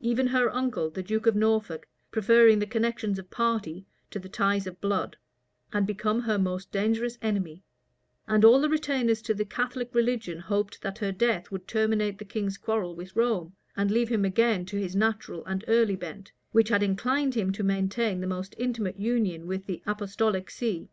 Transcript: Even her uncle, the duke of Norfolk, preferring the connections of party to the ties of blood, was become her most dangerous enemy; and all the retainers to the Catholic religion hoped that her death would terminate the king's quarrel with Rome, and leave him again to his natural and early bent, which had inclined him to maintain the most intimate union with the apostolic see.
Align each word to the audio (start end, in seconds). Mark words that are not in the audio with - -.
Even 0.00 0.26
her 0.26 0.54
uncle, 0.54 0.90
the 0.90 1.02
duke 1.02 1.26
of 1.26 1.34
Norfolk, 1.34 1.88
preferring 2.10 2.58
the 2.58 2.66
connections 2.66 3.18
of 3.18 3.30
party 3.30 3.86
to 4.10 4.18
the 4.18 4.28
ties 4.28 4.66
of 4.66 4.78
blood, 4.82 5.16
was 5.72 5.84
become 5.86 6.20
her 6.20 6.36
most 6.38 6.70
dangerous 6.70 7.16
enemy; 7.22 7.64
and 8.28 8.44
all 8.44 8.60
the 8.60 8.68
retainers 8.68 9.22
to 9.22 9.32
the 9.32 9.46
Catholic 9.46 9.94
religion 9.94 10.40
hoped 10.40 10.82
that 10.82 10.98
her 10.98 11.10
death 11.10 11.50
would 11.50 11.66
terminate 11.66 12.18
the 12.18 12.26
king's 12.26 12.58
quarrel 12.58 12.94
with 12.94 13.16
Rome, 13.16 13.54
and 13.74 13.90
leave 13.90 14.10
him 14.10 14.26
again 14.26 14.66
to 14.66 14.76
his 14.76 14.94
natural 14.94 15.42
and 15.46 15.64
early 15.66 15.96
bent, 15.96 16.32
which 16.50 16.68
had 16.68 16.82
inclined 16.82 17.34
him 17.34 17.50
to 17.52 17.62
maintain 17.62 18.20
the 18.20 18.26
most 18.26 18.54
intimate 18.58 18.98
union 19.00 19.46
with 19.46 19.64
the 19.64 19.82
apostolic 19.86 20.50
see. 20.50 20.90